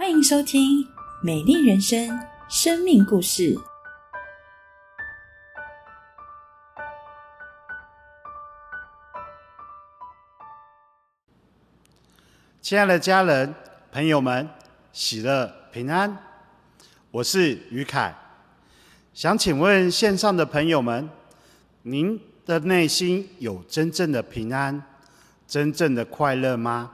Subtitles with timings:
[0.00, 0.82] 欢迎收听
[1.20, 2.08] 《美丽人生》
[2.48, 3.54] 生命故事。
[12.62, 13.54] 亲爱的家人、
[13.92, 14.48] 朋友们，
[14.90, 16.16] 喜乐平安！
[17.10, 18.16] 我是于凯，
[19.12, 21.10] 想请问线上的朋友们，
[21.82, 24.82] 您的内心有真正的平安、
[25.46, 26.92] 真正的快乐吗？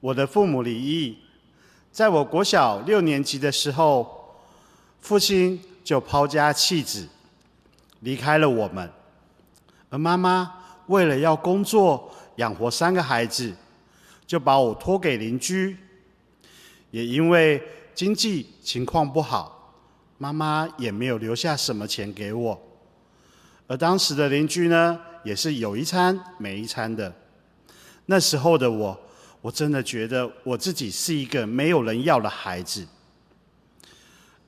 [0.00, 1.16] 我的父母离异，
[1.96, 4.36] 在我国小六年级的时候，
[5.00, 7.08] 父亲就抛家弃子，
[8.00, 8.92] 离开了我们，
[9.88, 10.52] 而妈妈
[10.88, 13.50] 为了要工作养活三个孩子。
[14.26, 15.78] 就把我托给邻居，
[16.90, 17.62] 也因为
[17.94, 19.72] 经济情况不好，
[20.18, 22.60] 妈妈也没有留下什么钱给我。
[23.66, 27.10] 而当时的邻居呢，也是有一餐没一餐的。
[28.04, 29.00] 那时候的我，
[29.46, 32.84] 我真的觉得我自己是一个没有人要的孩子。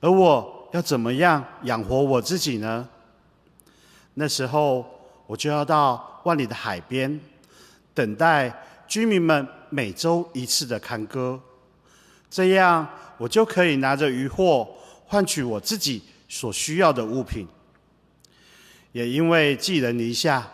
[0.01, 2.85] 而我要怎么样养活我自己呢？
[4.15, 4.85] 那时候
[5.25, 7.17] 我就要到万里的海边，
[7.93, 8.53] 等待。
[8.89, 11.39] 居民们每周一次的看歌，
[12.29, 12.85] 这样
[13.17, 14.67] 我就可以拿着渔获
[15.05, 17.47] 换取我自己所需要的物品。
[18.91, 20.51] 也因为寄人篱下，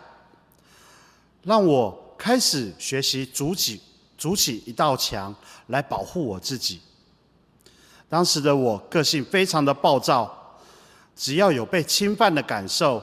[1.42, 3.80] 让我开始学习煮起
[4.26, 5.32] 筑起一道墙
[5.68, 6.80] 来保护我自己。
[8.08, 10.58] 当时的我个性非常的暴躁，
[11.14, 13.00] 只要有被侵犯的感受，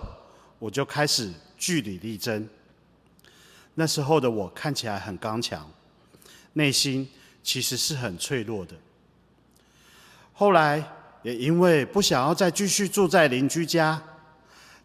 [0.60, 2.50] 我就开始据理力争。
[3.76, 5.66] 那时候的我看起来很刚强，
[6.52, 7.10] 内心
[7.42, 8.76] 其实是很脆弱的。
[10.34, 10.84] 后来
[11.22, 14.02] 也因为不想要再继续住在邻居家，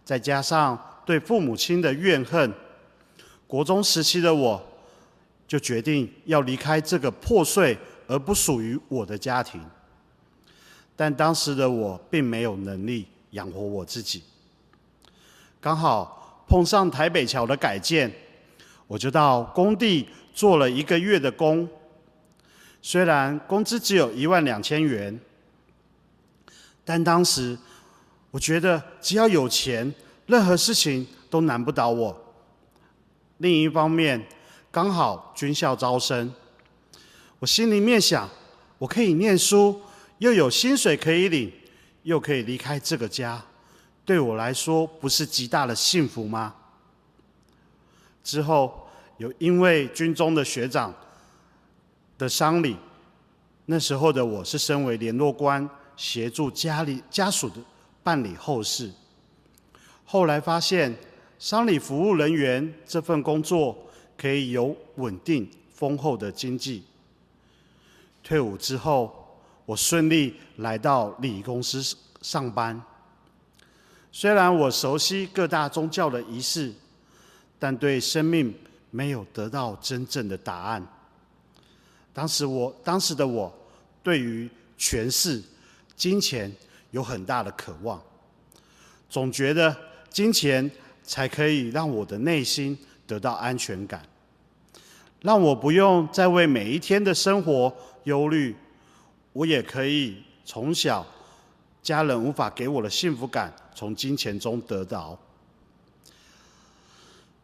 [0.04, 2.54] 再加上对父母亲的怨恨，
[3.48, 4.67] 国中时期的我
[5.48, 9.60] 就决定要离开这个破碎而不属于我的家庭。
[10.94, 14.22] 但当时的我并没有能力养活我自己，
[15.60, 18.12] 刚好碰上台北桥的改建。
[18.86, 21.68] 我就到工地做了一个月的工，
[22.80, 25.20] 虽然工资只有一万两千元，
[26.86, 27.58] 但当时
[28.30, 29.94] 我觉得只要有钱，
[30.24, 32.34] 任何事情都难不倒我。
[33.36, 34.26] 另一方面，
[34.80, 36.32] 刚好军校招生，
[37.40, 38.30] 我心里面想，
[38.78, 39.80] 我可以念书，
[40.18, 41.52] 又有薪水可以领，
[42.04, 43.44] 又可以离开这个家，
[44.04, 46.54] 对我来说不是极大的幸福吗？
[48.22, 50.94] 之后，有因为军中的学长
[52.16, 52.76] 的丧礼，
[53.66, 57.56] 那时候的我是身为联络官，协助家里家属的
[58.04, 58.92] 办理后事。
[60.04, 60.96] 后来发现，
[61.36, 63.76] 丧礼服务人员这份工作
[64.18, 66.82] 可以有稳定丰厚的经济。
[68.22, 71.82] 退伍之后，我顺利来到礼仪公司
[72.20, 72.82] 上班。
[74.12, 76.74] 虽然我熟悉各大宗教的仪式。
[77.60, 78.54] 但对生命
[78.92, 80.80] 没有得到真正的答案。
[82.12, 83.52] 当时我当时的我，
[84.00, 85.42] 对于权势、
[85.96, 86.54] 金钱
[86.92, 88.00] 有很大的渴望，
[89.10, 89.76] 总觉得
[90.08, 90.70] 金钱
[91.02, 92.78] 才可以让我的内心
[93.08, 94.02] 得到安全感，
[95.22, 97.74] 让我不用再为每一天的生活
[98.04, 98.54] 忧虑，
[99.32, 101.04] 我也可以从小
[101.82, 105.18] 家人无法给我的幸福感，从金钱中得到。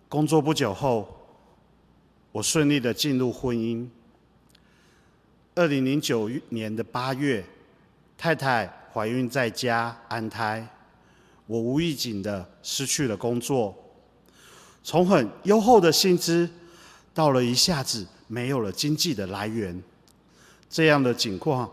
[0.09, 1.09] 工作不久后，
[2.31, 3.89] 我顺利的进入婚姻。
[5.55, 7.45] 二零零九年的八月，
[8.19, 10.69] 太太怀孕在家安胎，
[11.47, 13.75] 我无意间的失去了工作，
[14.85, 16.49] 从很优厚的薪资，
[17.15, 19.83] 到了一下子没有了经济的来源，
[20.69, 21.69] 这样的情况，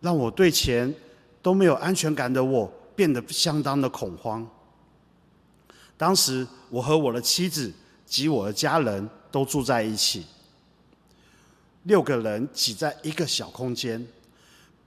[0.00, 0.94] 让我对钱
[1.40, 4.46] 都没有安全感的我，变得相当的恐慌。
[5.96, 7.72] 当时，我和我的妻子
[8.04, 10.26] 及我的家人都住在一起，
[11.84, 14.06] 六个人挤在一个小空间，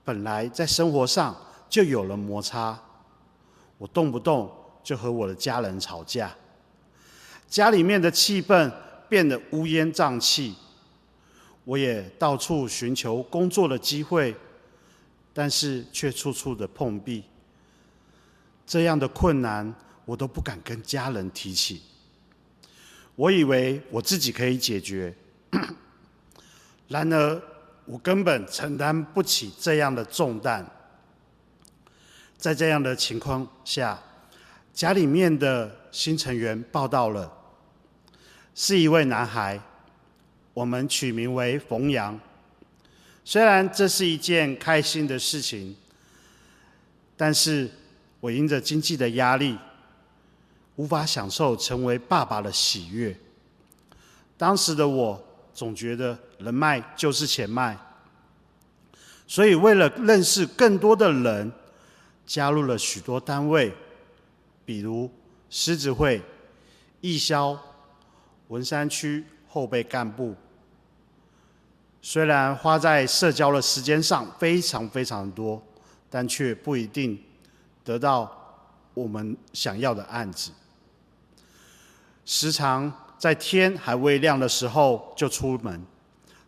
[0.04, 1.36] 本来在生活上
[1.68, 2.78] 就有了摩擦，
[3.78, 4.48] 我动不动
[4.84, 6.32] 就和我的家人吵架，
[7.50, 8.72] 家里面的气氛
[9.08, 10.54] 变得乌烟瘴气，
[11.64, 14.34] 我也到处寻求工作的机会，
[15.34, 17.24] 但是却处处的碰壁，
[18.64, 19.74] 这样的困难。
[20.06, 21.82] 我都不敢跟家人提起，
[23.14, 25.14] 我以为我自己可以解决，
[26.88, 27.42] 然而
[27.84, 30.68] 我根本承担不起这样的重担。
[32.36, 34.02] 在这样的情况下，
[34.72, 37.32] 家里面的新成员报道了，
[38.54, 39.60] 是一位男孩，
[40.52, 42.18] 我们取名为冯阳。
[43.24, 45.76] 虽然这是一件开心的事情，
[47.16, 47.70] 但是
[48.18, 49.56] 我因着经济的压力，
[50.76, 53.16] 无法享受成为爸爸的喜悦。
[54.36, 57.78] 当时的我总觉得人脉就是钱脉，
[59.26, 61.52] 所以为了认识更多的人，
[62.26, 63.72] 加入了许多单位，
[64.64, 65.10] 比如
[65.50, 66.22] 狮子会、
[67.00, 67.58] 义消、
[68.50, 70.34] 文山区后备干部。
[72.02, 75.62] 虽然花在社交的时间上非常非常多，
[76.08, 77.20] 但却不一定
[77.84, 78.30] 得到
[78.94, 80.50] 我们想要的案子。
[82.24, 85.80] 时常在天还未亮的时候就出门，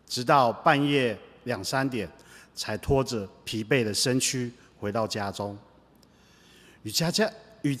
[0.07, 2.09] 直到半夜两三点
[2.53, 5.57] 才拖着疲惫的身躯回到家中。
[6.81, 7.77] 与家家与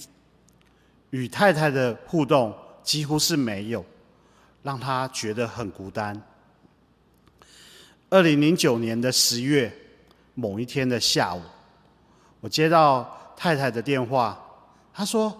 [1.09, 3.83] 与太太的互动几乎是没有，
[4.63, 6.19] 让他觉得很孤单。
[8.09, 9.71] 二零零九年的十月
[10.33, 11.41] 某一天的下午，
[12.39, 14.41] 我接到太太的电话，
[14.93, 15.35] 她说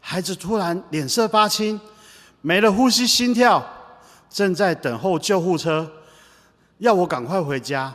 [0.00, 1.80] 孩子突然脸色发青，
[2.40, 3.64] 没了呼吸心跳，
[4.28, 5.90] 正在等候救护车，
[6.78, 7.94] 要我赶快回家。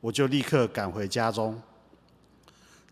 [0.00, 1.58] 我就立刻赶回家中，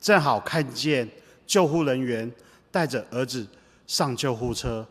[0.00, 1.06] 正好看见
[1.47, 2.33] 救护人员
[2.71, 3.47] 带着儿子
[3.87, 4.87] 上救护车，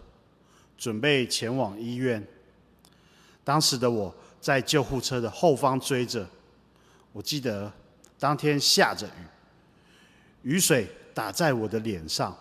[0.81, 2.25] 准备前往医院。
[3.43, 4.13] 当时的我。
[4.41, 6.27] 在救护车的后方追着，
[7.11, 7.71] 我记得
[8.17, 12.35] 当天下着雨，雨水打在我的脸上，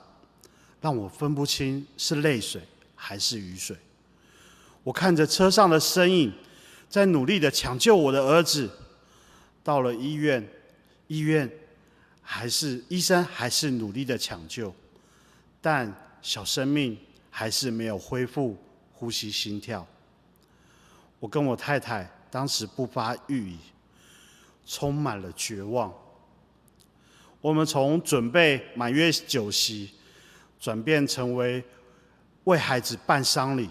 [0.81, 2.63] 让我分不清是泪水
[2.97, 3.77] 还是雨水。
[4.83, 6.33] 我看着车上的身影，
[6.89, 8.71] 在努力的抢救我的儿子。
[9.63, 10.49] 到了医院，
[11.09, 11.51] 医院
[12.23, 14.75] 还是医生还是努力的抢救，
[15.61, 16.97] 但小生命
[17.31, 18.57] 还是没有恢复
[18.93, 19.87] 呼吸心跳。
[21.19, 23.57] 我跟我太太当时不发预语，
[24.67, 25.93] 充满了绝望。
[27.41, 29.93] 我们从准备满月酒席，
[30.59, 31.65] 转变成为
[32.45, 33.71] 为孩子办丧礼，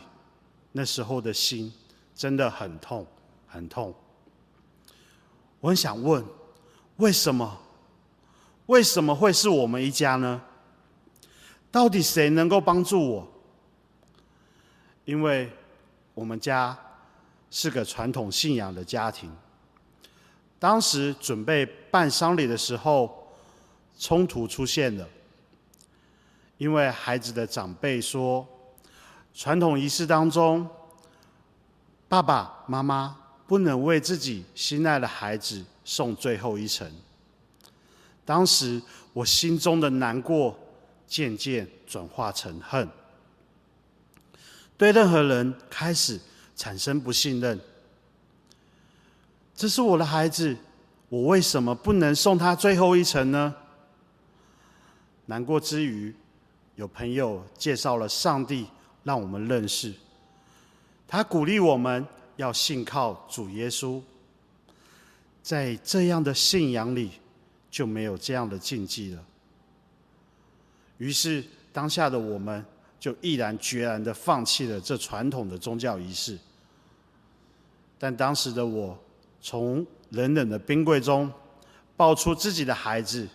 [0.72, 1.72] 那时候的心
[2.16, 3.06] 真的很痛，
[3.48, 3.94] 很痛。
[5.60, 6.26] 我很想问，
[6.98, 7.60] 为什么？
[8.68, 10.42] 为什么会是我们一家呢？
[11.72, 13.28] 到底谁能够帮助我？
[15.10, 15.52] 因为
[16.14, 16.78] 我们家。
[17.52, 19.28] 是个传统信仰的家庭。
[20.60, 23.34] 当时准备办丧礼的时候，
[23.98, 25.10] 冲突出现了。
[26.60, 28.48] 因为孩子的长辈说，
[29.34, 30.70] 传统仪式当中，
[32.08, 33.18] 爸爸妈妈
[33.48, 36.88] 不能为自己心爱的孩子送最后一程。
[38.24, 38.80] 当时
[39.12, 40.56] 我心中的难过
[41.08, 42.88] 渐渐转化成恨，
[44.80, 46.20] 对任何人开始。
[46.60, 47.58] 产生不信任，
[49.56, 50.58] 这是我的孩子，
[51.08, 53.56] 我为什么不能送他最后一程呢？
[55.28, 56.14] 难过之余，
[56.76, 58.68] 有朋友介绍了上帝，
[59.06, 59.94] 让我们认识。
[61.08, 62.06] 他鼓励我们
[62.36, 64.02] 要信靠主耶稣，
[65.42, 67.12] 在这样的信仰里，
[67.72, 69.24] 就没有这样的禁忌了。
[70.98, 71.42] 于是，
[71.72, 72.66] 当下的我们
[73.00, 76.38] 就毅然决然的放弃了这传统的宗教仪式。
[77.98, 78.98] 但当时的我，
[79.42, 81.32] 从冷冷的冰柜中
[81.96, 83.28] 抱出自己的孩子，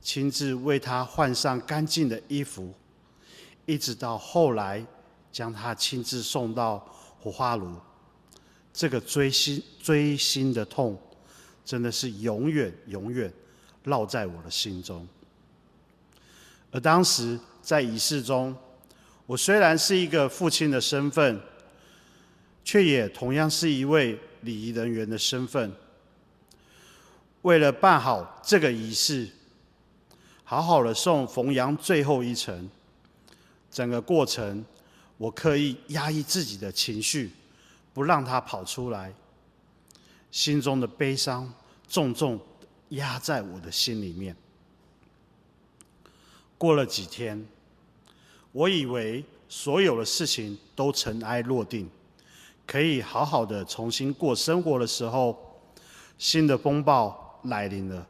[0.00, 2.72] 亲自为他换上干净的衣服，
[3.64, 4.84] 一直到后来
[5.32, 6.78] 将他亲自送到
[7.18, 7.74] 火化炉，
[8.72, 10.98] 这个锥心锥心的痛，
[11.64, 13.32] 真的是永远永远
[13.86, 15.06] 烙在我的心中。
[16.70, 18.54] 而当时在仪式中，
[19.26, 21.40] 我虽然是一个父亲的身份。
[22.66, 25.72] 却也同样是一位礼仪人员的身份。
[27.42, 29.28] 为了办好这个仪式，
[30.42, 32.68] 好好的送冯阳最后一程，
[33.70, 34.64] 整个过程
[35.16, 37.30] 我刻意压抑自己的情绪，
[37.94, 39.14] 不让他跑出来。
[40.32, 41.54] 心中的悲伤
[41.88, 42.36] 重重
[42.88, 44.34] 压在我的心里面。
[46.58, 47.46] 过了几天，
[48.56, 51.86] 我以为所有的事情都尘埃落定。
[52.66, 55.36] 可以好好的重新过生活的时候，
[56.16, 58.06] 新的风暴来临了。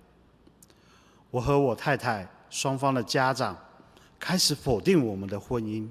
[1.33, 3.59] 我和我太太双方的家长
[4.21, 5.89] 开始否定我们的婚姻，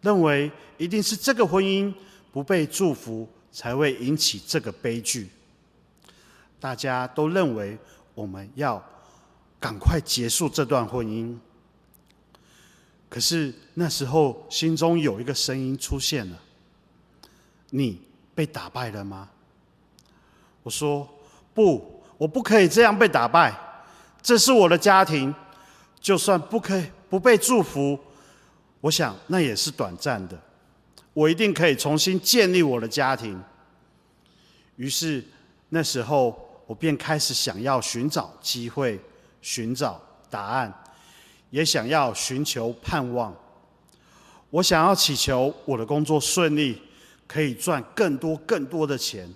[0.00, 1.92] 认为一定是这个婚姻
[2.32, 5.28] 不被祝福才会引起这个悲剧。
[6.58, 7.76] 大家都认为
[8.14, 8.82] 我们要
[9.60, 11.38] 赶快结束这段婚姻。
[13.14, 16.36] 可是那时候心中有一个声音出现了。
[17.70, 18.02] 你
[18.34, 19.28] 被打败了吗？
[20.64, 21.08] 我说
[21.54, 23.56] ：“不，我不可以这样被打败。
[24.20, 25.32] 这是我的家庭，
[26.00, 27.96] 就算不可以不被祝福，
[28.80, 30.36] 我想那也是短暂的。
[31.12, 33.40] 我一定可以重新建立我的家庭。”
[34.74, 35.24] 于是
[35.68, 39.00] 那时候，我便开始想要寻找机会，
[39.40, 40.74] 寻找答案，
[41.54, 43.32] 也想要寻求盼望。
[44.50, 46.82] 我想要祈求我的工作顺利，
[47.28, 49.32] 可以赚更多更多的钱。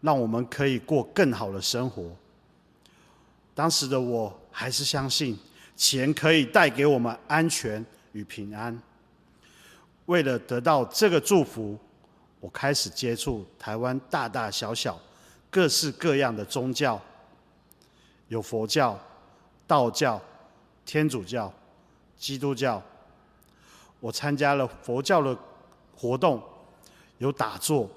[0.00, 2.08] 让我们可以过更好的生活。
[3.52, 5.36] 当时的我还是相信
[5.74, 8.80] 钱可以带给我们安全与平安。
[10.06, 11.76] 为了得到这个祝福，
[12.38, 14.96] 我开始接触台湾大大小小、
[15.50, 17.02] 各式各样的宗教，
[18.28, 18.96] 有佛教、
[19.66, 20.22] 道教、
[20.88, 21.52] 天主教、
[22.16, 22.82] 基督教。
[24.00, 25.38] 我参加了佛教的
[25.94, 26.42] 活动，
[27.18, 27.90] 有打坐、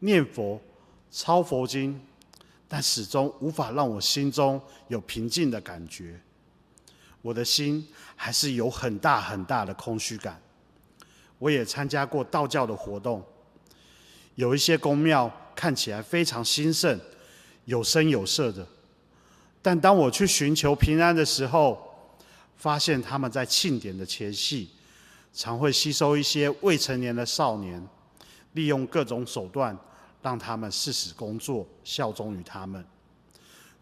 [0.00, 0.60] 念佛。
[1.10, 2.04] 抄佛经，
[2.66, 6.20] 但始终无法让我心中有平静的感觉。
[7.22, 7.86] 我的心
[8.16, 10.42] 还是有很大很大的空虚感。
[11.38, 13.24] 我也参加过道教的活动，
[14.34, 17.00] 有一些宫庙看起来非常兴盛，
[17.66, 18.66] 有声有色的。
[19.62, 21.83] 但当我去寻求平安的时候，
[22.56, 24.68] 发现他们在庆典的前夕，
[25.32, 27.86] 常会吸收一些未成年的少年，
[28.52, 29.76] 利用各种手段。
[30.24, 32.82] 让他们誓死工作，效忠于他们。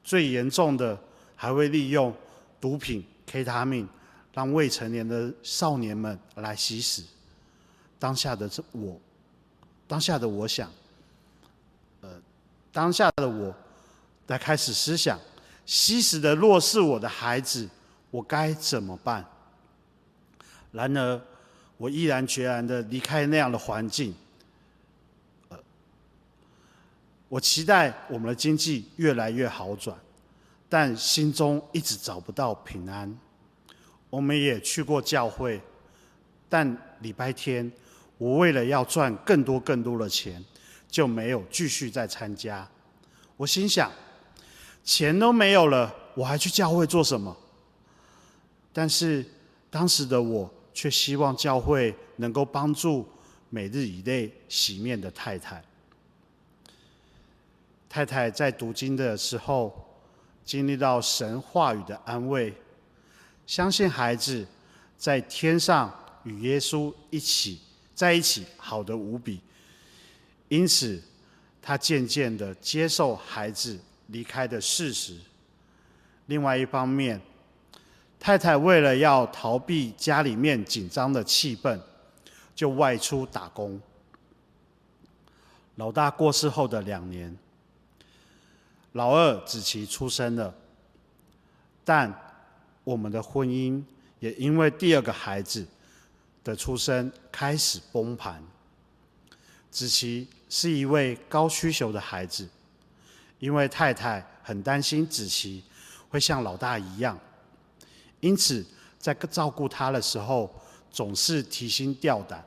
[0.03, 0.99] 最严重的，
[1.37, 2.13] 还会利用
[2.61, 3.89] 毒品 K 他命，
[4.35, 7.05] 让未成年的少年们来吸食。
[7.97, 9.01] 当下的这我，
[9.87, 10.69] 当下的我想，
[12.01, 12.21] 呃，
[12.73, 13.55] 当下的我
[14.27, 15.17] 在开始思想：
[15.65, 17.69] 吸食的若是我的孩子，
[18.13, 19.25] 我该怎么办？
[20.71, 21.21] 然而，
[21.79, 24.15] 我毅然决然的离开那样的环境。
[27.29, 29.99] 我期待我们的经济越来越好转，
[30.69, 33.19] 但心中一直找不到平安。
[34.11, 35.59] 我们也去过教会，
[36.51, 37.73] 但礼拜天
[38.19, 40.45] 我为了要赚更多更多的钱，
[40.87, 42.69] 就没有继续再参加。
[43.39, 43.91] 我心想，
[44.85, 47.35] 钱都没有了，我还去教会做什么？
[48.73, 49.25] 但是
[49.71, 53.07] 当时的我却希望教会能够帮助
[53.51, 55.63] 每日以内洗面的太太。
[57.89, 60.01] 太太在读经的时候，
[60.45, 62.55] 经历到神话语的安慰，
[63.47, 64.47] 相信孩子
[64.97, 67.61] 在天上与耶稣一起
[67.95, 69.41] 在一起，好的无比。
[70.49, 71.03] 因此，
[71.61, 75.19] 他渐渐的接受孩子离开的事实。
[76.27, 77.21] 另外一方面，
[78.23, 81.77] 太太为了要逃避家里面紧张的气氛，
[82.55, 83.81] 就外出打工。
[85.75, 87.37] 老大过世后的两年。
[88.93, 90.55] 老二子琪出生了，
[91.85, 92.15] 但
[92.85, 93.83] 我们的婚姻
[94.21, 95.67] 也因为第二个孩子
[96.45, 98.41] 的出生开始崩盘。
[99.69, 102.49] 子琪是一位高需求的孩子，
[103.41, 105.65] 因为太太很担心子琪
[106.09, 107.19] 会像老大一样，
[108.23, 108.67] 因此
[108.99, 110.51] 在照顾他的时候
[110.91, 112.43] 总是提心吊胆。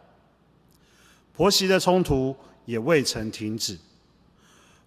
[1.32, 3.78] 婆媳的冲突也未曾停止，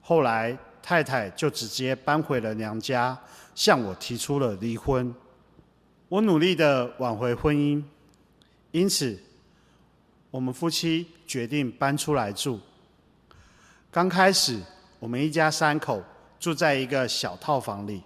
[0.02, 0.58] 后来。
[0.80, 3.18] 太太就直接搬回了娘家，
[3.54, 5.14] 向我提出了离婚。
[6.08, 7.82] 我努力的挽回婚姻，
[8.70, 9.18] 因此
[10.30, 12.58] 我们夫妻决定搬出来住。
[13.90, 14.58] 刚开始，
[14.98, 16.02] 我们一家三口
[16.40, 18.02] 住在一个小套房里。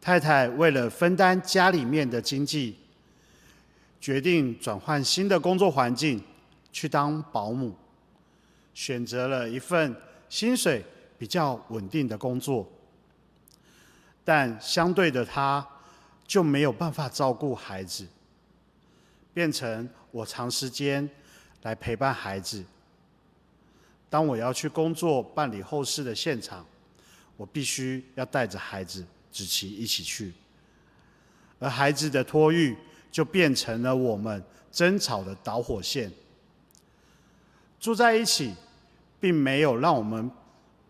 [0.00, 2.76] 太太为了分担家里面的经济，
[4.00, 6.22] 决定转换新的工作环境，
[6.72, 7.74] 去当保姆，
[8.74, 9.94] 选择了一份
[10.28, 10.84] 薪水。
[11.18, 12.64] 比较稳定的工作，
[14.22, 15.68] 但相对的，他
[16.28, 18.06] 就没有办法照顾孩子，
[19.34, 21.10] 变成我长时间
[21.62, 22.64] 来陪伴孩子。
[24.08, 26.64] 当我要去工作办理后事的现场，
[27.36, 30.32] 我必须要带着孩子子琪一起去，
[31.58, 32.76] 而孩子的托育
[33.10, 36.12] 就变成了我们争吵的导火线。
[37.80, 38.54] 住在一起，
[39.20, 40.30] 并没有让我们。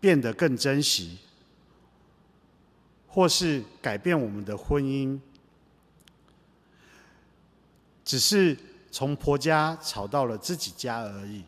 [0.01, 1.17] 变得更珍惜，
[3.05, 5.19] 或是改变我们的婚姻，
[8.05, 8.57] 只是
[8.89, 11.43] 从婆家吵到了自己家而已。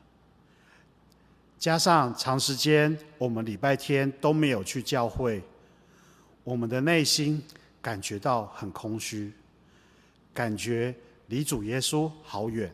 [1.57, 5.41] 加上长时间我们礼拜天都没有去教会，
[6.43, 7.41] 我们的内心
[7.81, 9.31] 感觉到很空虚，
[10.33, 10.93] 感觉
[11.27, 12.73] 离主耶稣好远，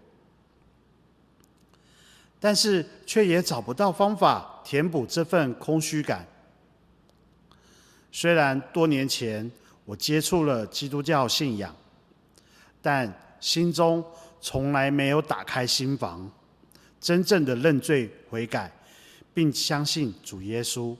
[2.39, 4.53] 但是却也找不到方法。
[4.63, 6.27] 填补这份空虚感。
[8.11, 9.49] 虽然多年前
[9.85, 11.73] 我接触了基督教信仰，
[12.81, 14.03] 但心中
[14.41, 16.29] 从来没有打开心房，
[16.99, 18.69] 真正的认罪悔改，
[19.33, 20.93] 并相信主耶稣。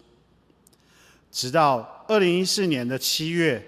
[1.32, 3.64] 直到二零一四年的七月，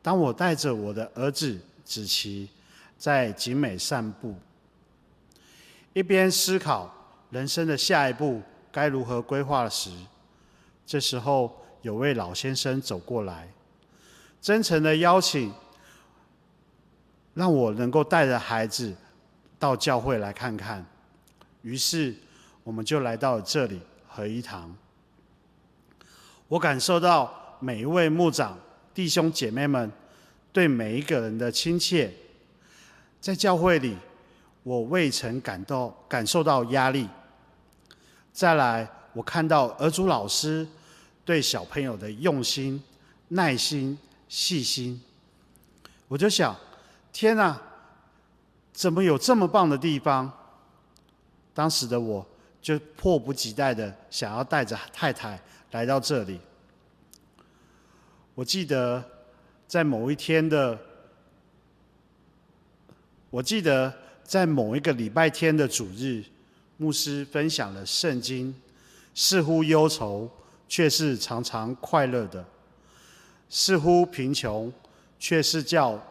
[0.00, 2.48] 当我带着我的儿子子琪
[2.98, 4.34] 在景美散步，
[5.92, 6.92] 一边思考
[7.30, 9.90] 人生的下一步该如何规划时，
[10.86, 13.48] 这时候有位老先生走过来，
[14.40, 15.52] 真诚的邀请，
[17.34, 18.94] 让我能够带着孩子
[19.58, 20.84] 到教会来看看。
[21.62, 22.14] 于是，
[22.64, 24.74] 我们就来到了这里合一堂。
[26.52, 28.58] 我感受到每一位牧长
[28.92, 29.90] 弟兄姐妹们
[30.52, 32.12] 对每一个人的亲切，
[33.22, 33.96] 在教会里。
[34.62, 37.08] 我未曾感到感受到压力。
[38.34, 40.68] 再来，我看到儿主老师
[41.24, 42.80] 对小朋友的用心、
[43.28, 45.02] 耐心、细心，
[46.06, 46.54] 我就想：
[47.14, 47.58] 天哪，
[48.74, 50.30] 怎么有这么棒的地方？
[51.54, 52.26] 当时的我
[52.60, 55.40] 就迫不及待的想要带着太太
[55.72, 56.40] 来到这里。
[58.34, 59.04] 我记得
[59.66, 60.78] 在某一天的，
[63.28, 63.92] 我记得。
[64.24, 66.24] 在某一个礼拜天的主日，
[66.78, 68.54] 牧师分享了圣经，
[69.14, 70.30] 似乎忧愁，
[70.66, 72.42] 却是常常快乐的；
[73.50, 74.72] 似乎贫穷，
[75.18, 76.02] 却是叫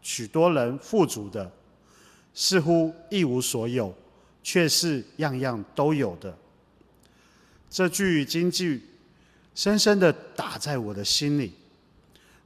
[0.00, 1.50] 许多人富足的；
[2.32, 3.92] 似乎一无所有，
[4.44, 6.36] 却是样样都有的。
[7.68, 8.82] 这句金句
[9.56, 11.52] 深深的打在我的心里。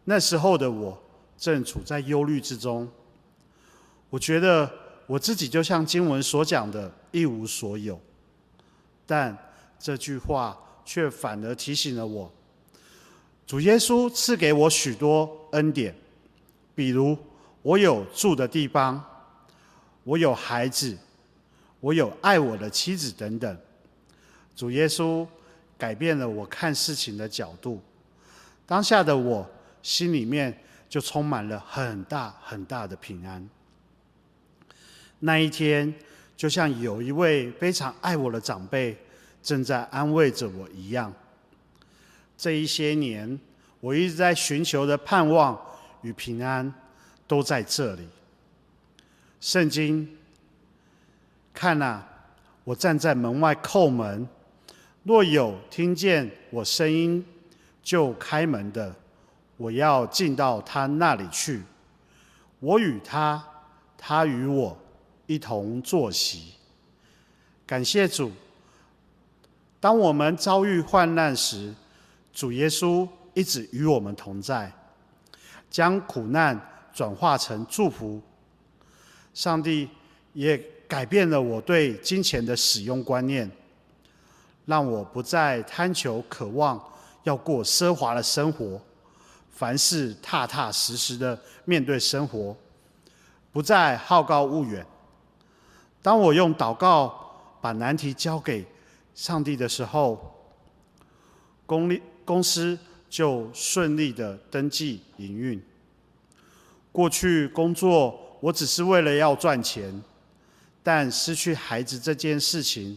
[0.04, 0.98] 那时候的我
[1.36, 2.90] 正处在忧虑之中，
[4.08, 4.70] 我觉得。
[5.10, 8.00] 我自己就像经文所讲的，一无所有。
[9.04, 9.36] 但
[9.76, 12.32] 这句话却反而提醒了我：
[13.44, 15.92] 主耶稣赐给我许多恩典，
[16.76, 17.18] 比如
[17.62, 19.04] 我有住的地方，
[20.04, 20.96] 我有孩子，
[21.80, 23.58] 我有爱我的妻子等等。
[24.54, 25.26] 主耶稣
[25.80, 27.80] 改变了我看事情的角度，
[28.66, 29.48] 当下的我
[29.82, 30.54] 心里面
[30.90, 33.48] 就充满了很大很大的平安。
[35.20, 35.94] 那一天，
[36.36, 38.94] 就像有一位非常爱我的长辈
[39.42, 41.10] 正在安慰着我一样。
[42.36, 43.40] 这一些年，
[43.80, 45.58] 我一直在寻求的盼望
[46.02, 46.70] 与平安，
[47.26, 48.06] 都在这里。
[49.40, 50.18] 圣经，
[51.54, 52.02] 看呐，
[52.64, 54.28] 我站在门外叩门，
[55.02, 57.24] 若有听见我声音
[57.82, 58.94] 就开门的，
[59.56, 61.62] 我要进到他那里去，
[62.60, 63.42] 我与他，
[63.96, 64.76] 他与我。
[65.26, 66.54] 一同坐席，
[67.64, 68.32] 感谢主。
[69.78, 71.72] 当我们遭遇患难时，
[72.32, 74.72] 主耶稣一直与我们同在，
[75.70, 76.60] 将苦难
[76.92, 78.20] 转化成祝福。
[79.32, 79.88] 上帝
[80.32, 80.58] 也
[80.88, 83.48] 改变了我对金钱的使用观念，
[84.70, 86.80] 让我不再贪求、渴望
[87.24, 88.80] 要过奢华的生活，
[89.50, 92.56] 凡事踏踏实实的面对生活，
[93.50, 94.86] 不再好高骛远。
[96.00, 97.12] 当我用祷告
[97.60, 98.64] 把难题交给
[99.12, 100.36] 上帝的时候，
[101.66, 102.78] 公立公司
[103.08, 105.60] 就顺利的登记营运。
[106.92, 110.00] 过去工作我只是为了要赚钱，
[110.80, 112.96] 但失去孩子这件事情，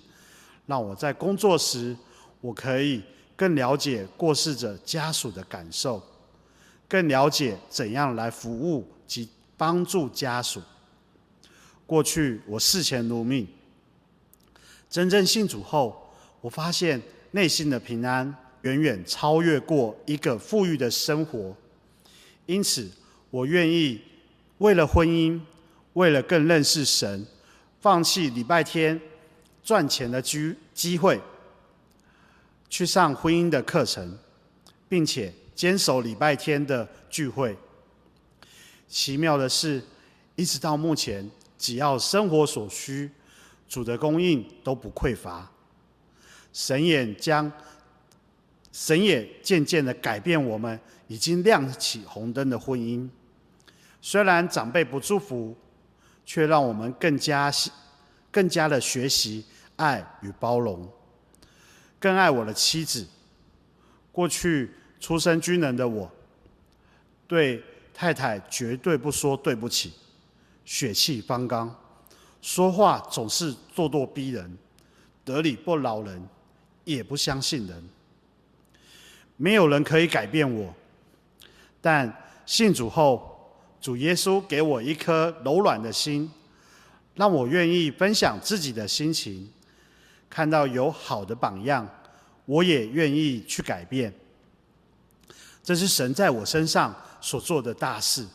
[0.66, 1.96] 让我在工作时
[2.42, 3.02] 我可以
[3.36, 6.02] 更了解过世者家属的感受，
[6.88, 10.62] 更了解怎样来服务及帮助家属。
[11.86, 13.48] 过去我视钱如命，
[14.90, 21.56] 真正信主后，我发现内心的平安远远超越过一个富裕的生活。
[22.46, 22.90] 因此，
[23.30, 24.02] 我愿意
[24.60, 25.40] 为了婚姻，
[25.94, 27.26] 为了更认识神，
[27.82, 29.00] 放弃礼拜天
[29.64, 31.22] 赚钱的机机会，
[32.70, 34.18] 去上婚姻的课程，
[34.90, 37.58] 并且坚守礼拜天的聚会。
[38.88, 39.82] 奇妙的是，
[40.36, 41.30] 一直到目前。
[41.56, 43.10] 只要生活所需，
[43.70, 45.50] 主的供应都不匮乏。
[46.52, 47.50] 神也将，
[48.74, 53.08] 神也渐渐的改变我们已经亮起红灯的婚姻。
[54.02, 55.56] 虽然长辈不祝福，
[56.26, 57.50] 却让我们更加
[58.30, 60.88] 更加的学习爱与包容，
[62.00, 63.08] 更爱我的妻子。
[64.12, 66.12] 过去出身军人的我，
[67.28, 69.94] 对太太绝对不说对不起。
[70.66, 71.76] 血气方刚，
[72.42, 74.58] 说话总是咄咄逼人，
[75.26, 76.26] 得理不饶人，
[76.86, 77.84] 也不相信人。
[79.36, 80.74] 没有人可以改变我，
[81.82, 86.32] 但信主后，主耶稣给我一颗柔软的心，
[87.16, 89.52] 让我愿意分享自己的心情。
[90.34, 91.88] 看到有好的榜样，
[92.46, 94.12] 我也愿意去改变。
[95.64, 96.92] 这是神在我身上
[97.22, 98.26] 所做的大事。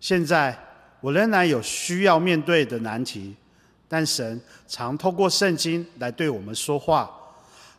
[0.00, 0.54] 现在
[1.00, 3.34] 我仍然有需要面对的难题，
[3.88, 7.10] 但神常透过圣经来对我们说话。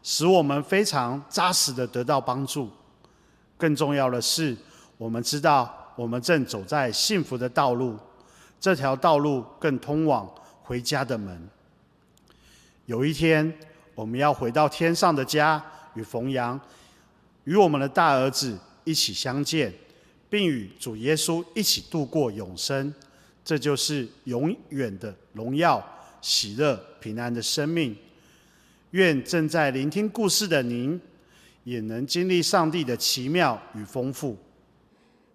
[0.01, 2.67] 使我们非常扎实的得到帮助。
[3.55, 4.57] 更重要的是，
[4.97, 7.95] 我们知道我们正走在幸福的道路，
[8.59, 10.27] 这条道路更通往
[10.63, 11.47] 回家的门。
[12.93, 13.51] 有一天，
[13.95, 15.59] 我们要回到天上的家，
[15.95, 16.59] 与冯阳、
[17.45, 19.73] 与我们的大儿子一起相见，
[20.29, 22.93] 并与主耶稣一起度过永生。
[23.43, 25.83] 这就是永远的荣耀、
[26.21, 27.97] 喜乐、平安的生命。
[28.91, 31.01] 愿正在聆听故事的您，
[31.63, 34.37] 也能经历上帝的奇妙与丰富。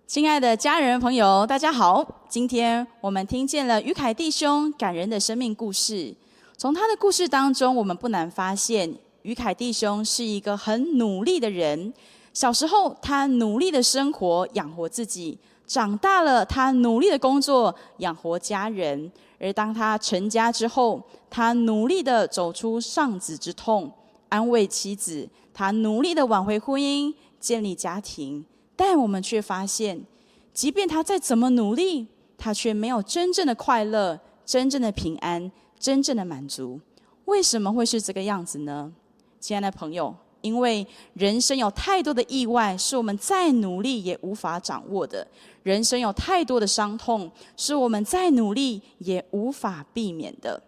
[0.07, 2.25] 亲爱的家人朋友，大家好！
[2.29, 6.15] 今天我们听见了于凯弟兄感人的生命故事。
[6.59, 8.93] 从他的故事当中，我们不难发现，
[9.23, 11.95] 于凯弟兄是一个很努力的人。
[12.33, 19.09] 小时候，他努力的生活养活自己；长大了，他努力的工作养活家人。
[19.39, 23.93] 而当他成家之后，他努力的走出丧子之痛，
[24.29, 28.45] 安慰妻子；他努力的挽回婚姻，建立家庭。
[28.75, 30.05] 但我们却发现，
[30.53, 36.81] 即便他再怎么努力，他却没有真正的快乐、真正的平安、真正的满足。
[37.27, 38.93] 为什么会是这个样子呢？
[39.39, 45.27] 亲爱的朋友，因为人生有太多的意外，是我们再努力也无法掌握的。
[45.63, 50.63] 人生有太多的伤痛，是我们再努力也无法避免的。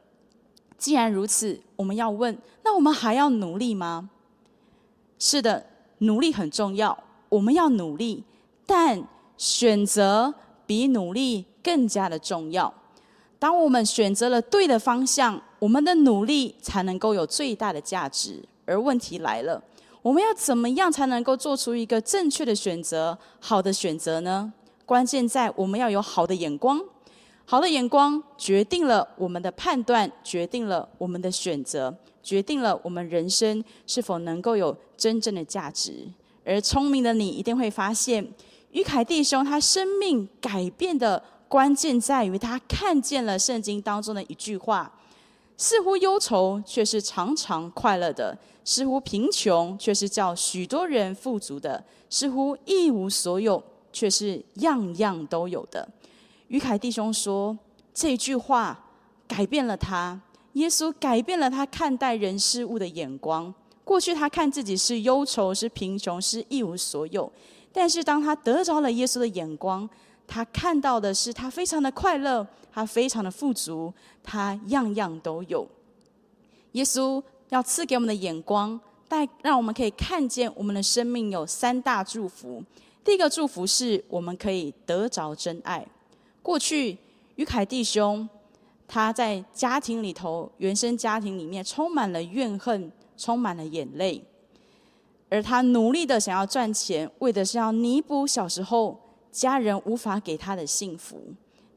[0.77, 4.11] 既然如此，我们要问：那我们还要努力吗？
[5.19, 5.67] 是的，
[5.99, 6.97] 努力很重要，
[7.29, 8.25] 我们要努力，
[8.67, 9.03] 但
[9.37, 10.35] 选择
[10.67, 12.73] 比努力更加的重要。
[13.41, 18.39] 当我们选择了对的方向，我们的努力才能够有最大的价值。
[18.67, 19.61] 而问题来了，
[20.03, 24.53] 我们要怎么样才能够做出一个正确的选择、好的选择呢？
[24.85, 26.79] 关键在我们要有好的眼光，
[27.47, 36.07] 好的眼光决定了我们的判断，决定了我们的选择，决定了我们人生是否能够有真正的价值。
[36.45, 38.31] 而聪明的你一定会发现，
[38.73, 44.91] 于凯弟兄他生命改变的关键在于他看见了圣经当中的一句话：
[45.57, 48.33] 似乎忧愁却是常常快乐的；
[48.65, 53.63] 似乎贫穷却是叫许多人富足的；似乎一无所有。
[53.93, 55.89] 却是样样都有的。
[56.47, 57.59] 于凯弟兄说
[57.93, 58.85] 这句话
[59.27, 60.17] 改变了他，
[60.53, 63.53] 耶稣改变了他看待人事物的眼光。
[63.83, 67.29] 过去他看自己是忧愁、是贫穷、是一无所有，
[67.73, 69.91] 但是当他得着了耶稣的眼光，
[70.33, 75.67] 他看到的是他非常的快乐，他非常的富足，他样样都有。
[76.73, 82.63] 耶稣要赐给我们的眼光，带让我们可以看见我们的生命有三大祝福。
[83.03, 85.85] 第一个祝福是我们可以得着真爱。
[86.43, 86.97] 过去
[87.35, 88.29] 于凯弟兄，
[88.87, 94.23] 他在家庭里头，原生家庭里面充满了怨恨，充满了眼泪，
[95.29, 98.97] 而他努力的想要赚钱，为的是要弥补小时候
[99.31, 101.21] 家人无法给他的幸福。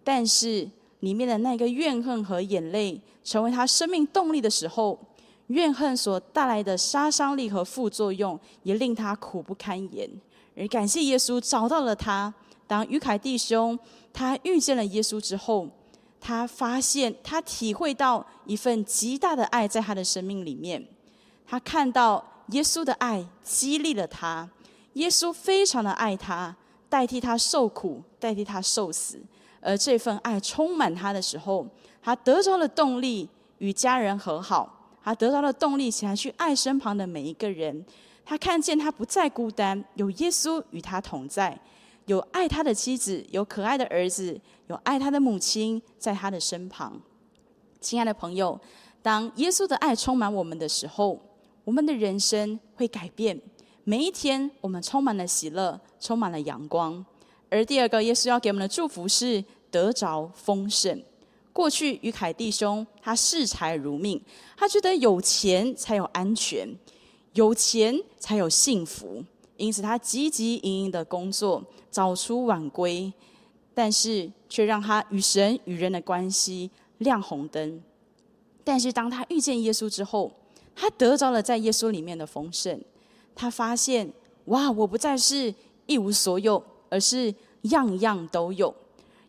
[0.04, 5.00] 但是里面的那个怨恨和眼泪，成为他生命动力的时候，
[5.48, 10.10] 怨恨所带来的杀伤力和副作用，也令他苦不堪言。
[10.56, 12.34] 而感谢耶稣找到了他。
[12.66, 13.78] 当于凯弟兄
[14.14, 15.68] 他遇见了耶稣之后，
[16.20, 20.86] 他发现他体会到一份极大的爱在他的生命里面。
[21.46, 24.50] 他看到耶稣的爱激励了他，
[24.94, 26.56] 耶稣非常的爱他，
[26.94, 29.20] 代替他受苦，代替他受死。
[29.60, 31.66] 而这份爱充满他的时候，
[32.04, 33.28] 他得着了动力
[33.58, 37.84] 与家人和好，他得到了动力起来去爱身旁的每一个人。
[38.24, 41.60] 他看见他不再孤单，有耶稣与他同在，
[42.06, 47.02] 有爱他的妻子，有可爱的儿子，有爱他的母亲在他的身旁。
[47.82, 48.60] 亲爱的朋友，
[49.02, 51.20] 当耶稣的爱充满我们的时候，
[51.64, 53.42] 我们的人生会改变。
[53.86, 57.06] 每一天，我们充满了喜乐，充满了阳光。
[57.50, 61.04] 而第二个，耶稣要给我们的祝福是得着丰盛。
[61.52, 64.22] 过去于凯弟兄，他视财如命，
[64.56, 66.68] 他觉得有钱才有安全。
[67.34, 69.22] 有钱才有幸福，
[69.58, 73.12] 因此他汲汲营营的工作，早出晚归，
[73.74, 76.70] 但是却让他与神与人的关系
[77.00, 77.82] 亮红灯。
[78.64, 80.32] 但是当他遇见耶稣之后，
[80.76, 82.80] 他得着了在耶稣里面的丰盛。
[83.36, 84.12] 他发现，
[84.46, 85.54] 哇，我不再是
[85.86, 88.74] 一无所有，而是样样都有。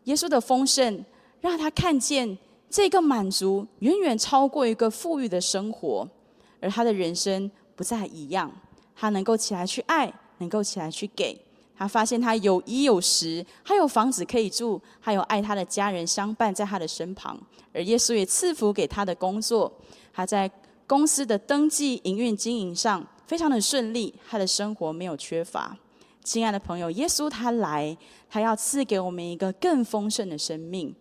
[0.04, 1.04] 耶稣的丰盛
[1.40, 2.36] 让他看见
[2.68, 6.06] 这个满足远远超过一个富裕的生活，
[6.60, 8.50] 而他的人生不再一样。
[8.96, 11.36] 他能够起来去爱，能够起来去给。
[11.76, 17.36] 他发现他有衣有食，还有房子可以住，还有爱他的家人相伴在他的身旁。
[17.72, 19.72] 而耶稣也赐福给他的工作，
[20.12, 20.48] 他在
[20.86, 25.76] 公司的登记、营运、经营上非常的顺利，他的生活没有缺乏。
[26.22, 27.96] 亲爱的朋友，耶稣他来，
[28.30, 30.94] 他要赐给我们一个更丰盛的生命，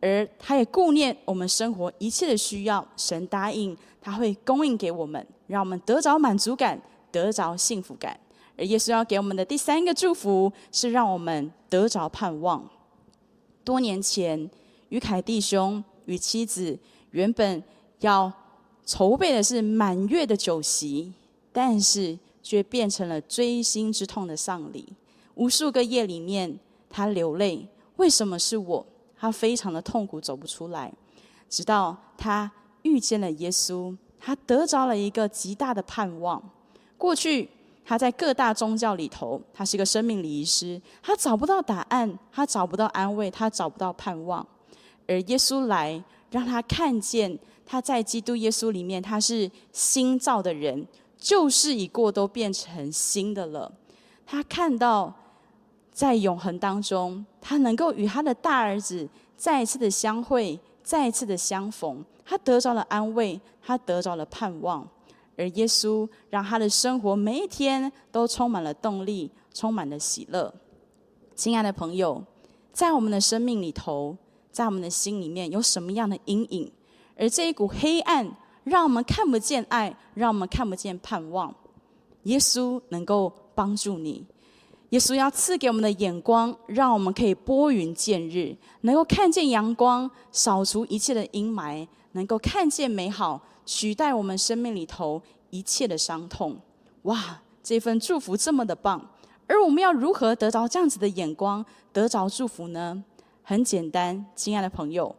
[0.00, 2.86] 而他也顾念我们生活一切的需要。
[2.96, 6.80] 神答应他会供应给我们，让我们得着满足感，
[7.12, 8.18] 得着幸福感。
[8.56, 12.68] 而耶稣要给我们的第三个祝福是让我们得着盼望。
[13.62, 14.50] 多年前，
[14.88, 16.76] 于凯弟兄与妻子
[17.12, 17.62] 原本
[18.00, 18.32] 要
[18.84, 21.12] 筹备的是满月的酒席，
[21.58, 24.86] 但是却变成了锥心之痛的丧礼。
[25.34, 26.56] 无数个夜里面，
[26.88, 27.66] 他流泪，
[27.96, 28.86] 为什么是我？
[29.18, 30.92] 他非常的痛苦，走不出来。
[31.50, 32.48] 直到他
[32.82, 36.40] 遇见了耶稣，他得着了一个极大的盼望。
[36.96, 37.48] 过去。
[37.84, 44.46] 他在各大宗教里头，他是一个生命礼仪师，他找不到答案，他找不到安慰，他找不到盼望。
[45.06, 50.86] 而耶稣来，让他看见他在基督耶稣里面，他是新造的人，
[51.18, 53.70] 旧事已过，都变成新的了。
[54.24, 55.12] 他看到
[55.90, 64.86] 在永恒当中，他能够与他的大儿子再一次的相会，再一次的相逢，他得着了安慰，他得着了盼望。
[65.36, 70.52] 而耶稣让他的生活每一天都充满了动力，充满了喜乐。
[71.34, 72.22] 亲爱的朋友，
[72.72, 74.16] 在我们的生命里头，
[74.50, 76.72] 在我们的心里面有什么样的阴影？
[77.16, 78.28] 而这一股黑暗，
[78.68, 81.54] 让我们看不见爱，让我们看不见盼望。
[82.24, 84.24] 耶稣能够帮助你。
[84.90, 93.42] 耶稣要赐给我们的眼光，让我们可以拨云见日，能够看见阳光，扫除一切的阴霾，能够看见美好。
[93.66, 96.56] 取代我们生命里头一切的伤痛，
[97.02, 97.40] 哇！
[97.62, 99.10] 这份祝福这么的棒，
[99.46, 103.04] 而我们要如何得着这样子的眼光，得着祝福呢？
[103.42, 105.14] 很简单，亲爱的朋友，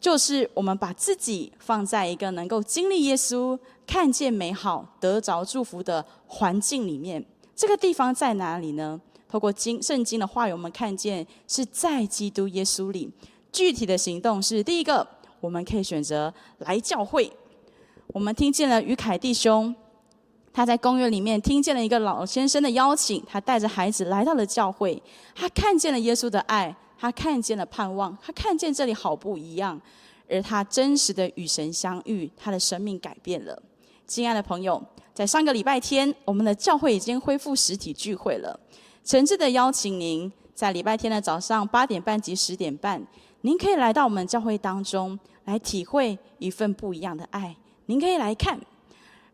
[0.00, 7.22] 就是我们把自己放在一个能够经历耶稣、看见美好、得着祝福的环境里面。
[7.54, 8.98] 这个地方在哪里呢？
[9.28, 13.08] 透过经圣经的话语，我们看见是在基督耶稣里。
[13.52, 15.06] 具体的行动是：第一个，
[15.40, 17.30] 我们可以选择来教会。
[18.08, 19.74] 我们听见了于凯弟兄，
[20.52, 25.00] 他在公园里面听见了一个老先生的邀请，他带着孩子来到了教会，
[25.34, 29.80] 他看见了耶稣的爱，他看见了盼望，他看见这里好不一样，
[30.28, 33.62] 而他真实的与神相遇，他的生命改变了。
[34.06, 34.84] 亲爱的朋友，
[35.14, 38.60] 在上个礼拜天，我们的教会已经恢复实体聚会了，
[39.02, 43.02] 诚挚的邀请您在礼拜天的早上八点半及十点半，
[43.40, 47.56] 您可以来到我们教会当中，来体会一份不一样的爱。
[47.86, 48.60] 您可以来看，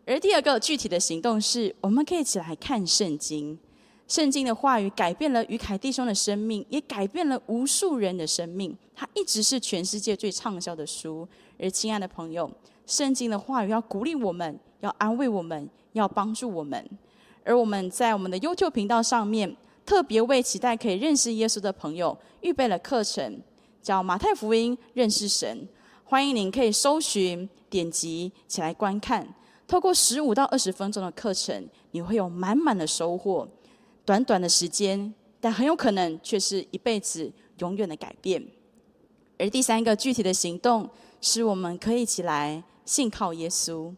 [0.07, 3.59] 而第二个具体的行动是，我们可以一起来看圣经。
[4.09, 8.77] 圣经的话语改变了于凯弟兄的生命，也改变了无数人的生命。
[8.95, 11.27] 它一直是全世界最畅销的书。
[11.59, 12.51] 而亲爱的朋友，
[12.87, 16.89] 圣经的话语要鼓励我们，要安慰我们，要帮助我们。
[17.45, 23.41] 而我们在我们的 YouTube 频道上面，特别为期待可以认识耶稣的朋友预备了课程，
[23.83, 25.69] 叫马太福音认识神。
[26.05, 27.49] 欢迎您可以搜寻。
[27.69, 29.27] 点击起来观看，
[29.67, 33.47] 透过十五到二十分钟的课程，你会有满满的收获。
[34.07, 38.43] 短短的时间，但很有可能却是一辈子永远的改变。
[39.37, 40.89] 而第三个具体的行动，
[41.21, 43.93] 是我们可以起来信靠耶稣。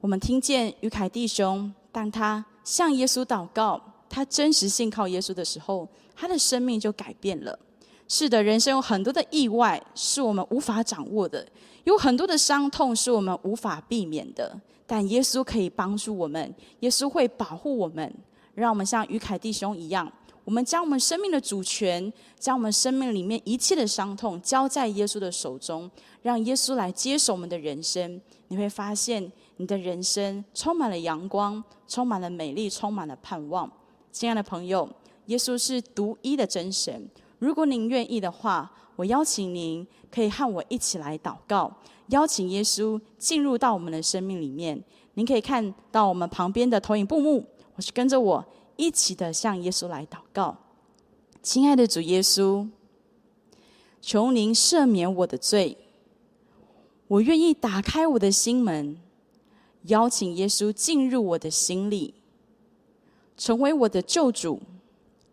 [0.00, 7.58] 我们听见于凯弟兄，当他向耶稣祷告，他真实信靠耶稣的时候，他的生命就改变了。
[8.06, 11.44] 是的，人生有很多的意外是我们无法掌握的，
[11.84, 14.60] 有很多的伤痛是我们无法避免的。
[14.86, 18.14] 但耶稣可以帮助我们，耶稣会保护我们，
[18.56, 20.10] 让我们像于凯弟兄一样，
[20.44, 25.90] 我们将我们生命的主权，将我们生命里面一切的伤痛交在耶稣的手中，
[26.22, 28.20] 让耶稣来接手我们的人生。
[28.48, 33.70] 你会发现，你的人生充满了阳光，充满了美丽，充满了盼望。
[34.10, 34.88] 亲爱的朋友，
[35.26, 37.08] 耶稣是独一的真神。
[37.38, 41.70] 如果您愿意的话，我邀请您可以和我一起来祷告，
[42.06, 44.82] 邀请耶稣进入到我们的生命里面。
[45.14, 47.44] 您可以看到我们旁边的投影布幕，
[47.76, 48.44] 我是跟着我
[48.76, 50.56] 一起的向耶稣来祷告。
[51.42, 52.68] 亲爱的主耶稣，
[54.00, 55.76] 求您赦免我的罪，
[57.06, 58.98] 我愿意打开我的心门，
[59.82, 62.14] 邀请耶稣进入我的心里，
[63.36, 64.60] 成为我的救主，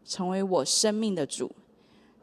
[0.05, 1.51] 成为我生命的主。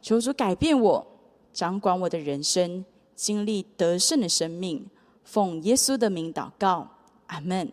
[0.02, 1.06] 求主改变我，
[1.52, 4.86] 掌管我的人生，经历得胜的生命。
[5.24, 6.88] 奉耶稣的名祷告，
[7.26, 7.72] 阿门。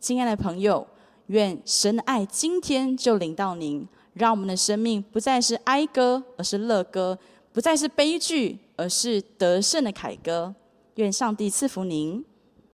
[0.00, 0.86] 亲爱的朋友，
[1.30, 7.16] 愿神的爱今天就领到您，让我们的生命不再是哀歌，而是乐歌；
[7.52, 10.52] 不再是悲剧，而是得胜的凯歌。
[10.96, 12.24] 愿上帝赐福您。